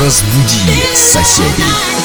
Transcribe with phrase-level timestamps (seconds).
[0.00, 2.01] Разбуди соседей.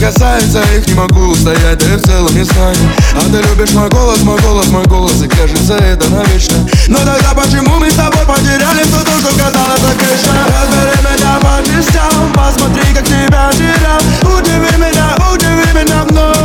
[0.00, 2.78] Касается их, не могу устоять, да и в целом не станет
[3.14, 6.56] А ты любишь мой голос, мой голос, мой голос, и кажется это навечно.
[6.88, 11.62] Но тогда почему мы с тобой потеряли все то, что казалось отлично Разбери меня по
[11.64, 14.00] частям, посмотри, как тебя терял.
[14.22, 16.36] Удиви меня, удиви меня вновь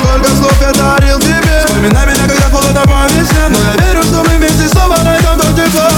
[0.00, 1.64] Сколько слов я дарил тебе.
[1.64, 5.46] Вспоминай меня, когда холодно по весне Но я верю, что мы вместе снова найдем то
[5.52, 5.88] тепло.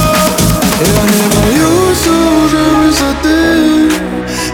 [0.81, 3.93] Я не боюсь уже высоты.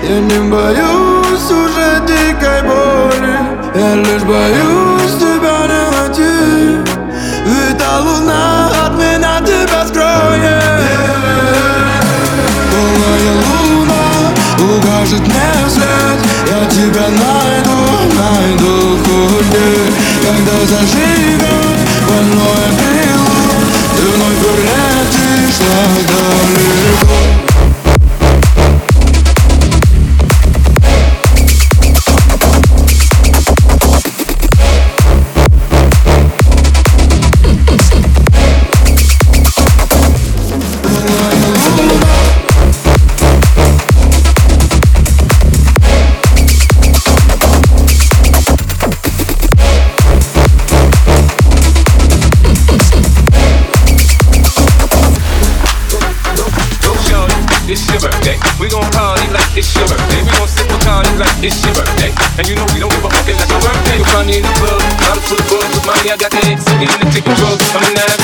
[0.02, 1.09] Я не боюсь
[1.50, 3.60] уже дикой боли.
[3.74, 6.92] Я лишь боюсь тебя не найти
[7.46, 10.62] Ведь та луна от меня тебя скроет.
[12.72, 14.04] Полная луна
[14.58, 16.18] укажет мне вслед
[16.48, 17.78] Я тебя найду,
[18.18, 19.56] найду хоть
[20.22, 21.19] Когда заживет
[61.42, 63.96] It's your birthday, and you know we don't give a fuck if that's my birthday.
[63.96, 64.76] You find me in the club,
[65.08, 67.64] I'm full of bugs, with money I got the head, singing and taking drugs.
[67.72, 68.20] I'm in that.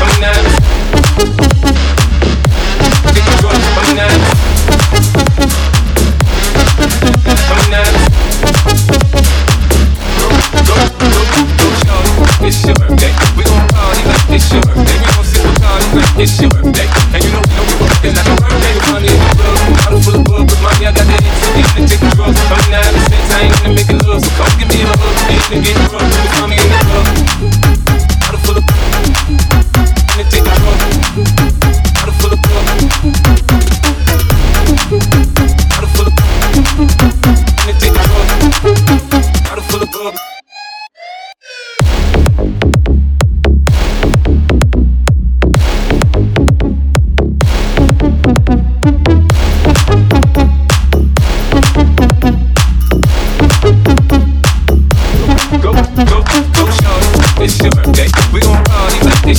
[0.00, 0.40] I'm in that.
[3.36, 3.68] Drugs.
[3.68, 4.16] I'm in that.
[7.52, 7.76] I'm in
[12.48, 14.96] It's your birthday, we gon' party like it's your birthday.
[14.96, 17.51] We gon' sip a party like it's your birthday, and you know.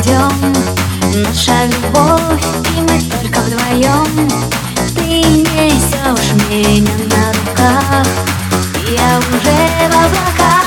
[0.00, 0.52] идем
[1.14, 2.44] Наша любовь,
[2.76, 4.28] и мы только вдвоем
[4.94, 8.06] Ты несешь меня на руках
[8.88, 10.59] Я уже в облаках.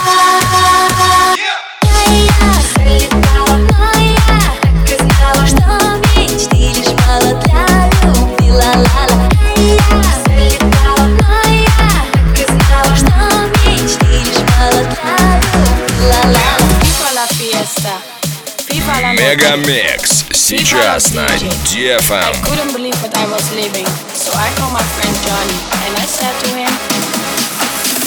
[19.52, 21.26] mix Сейчас на
[21.68, 22.32] DFM.
[22.32, 26.06] I couldn't believe what I was living, so I called my friend Johnny, and I
[26.06, 26.72] said to him,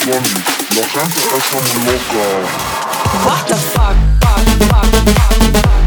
[0.04, 0.34] Johnny,
[0.74, 2.26] la gente está muy loca.
[3.24, 5.85] What the fuck, fuck, fuck, fuck, fuck.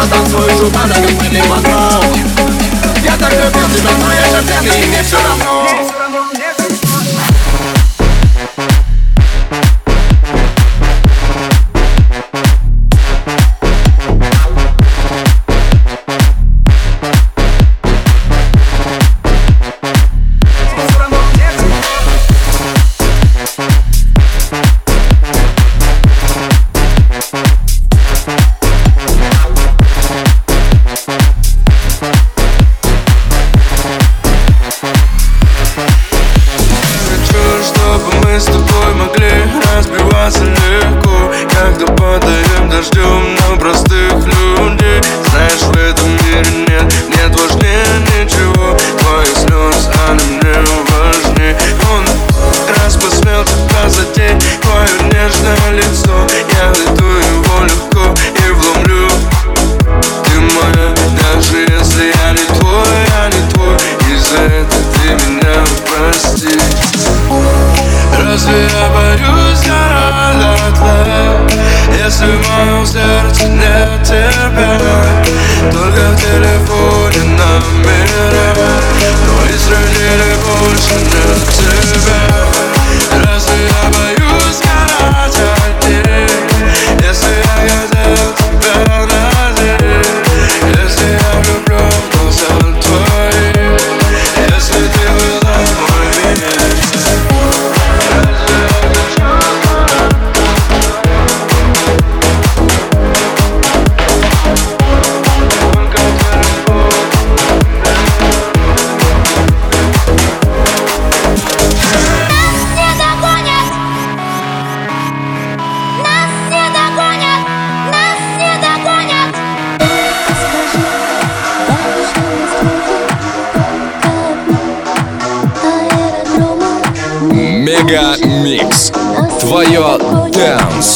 [0.00, 1.10] Потанцуй, жук, надо как
[3.04, 6.09] Я так любил тебя, но я же пьяный, и мне все равно.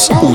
[0.07, 0.34] Дэнс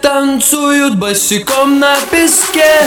[0.00, 2.86] танцуют босиком на песке.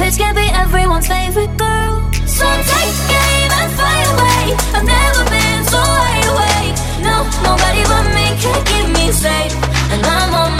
[0.00, 2.10] Cause can't be everyone's favorite girl.
[2.26, 4.56] So take the game and fly away.
[4.74, 6.74] I've never been so wide awake.
[7.04, 9.54] No, nobody but me can keep me safe.
[9.92, 10.59] And I'm on